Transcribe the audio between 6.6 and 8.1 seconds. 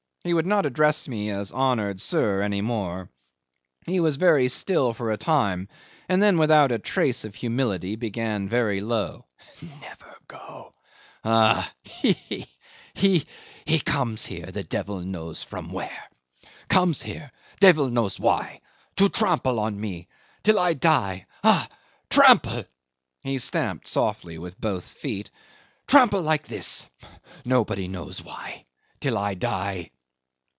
a trace of humility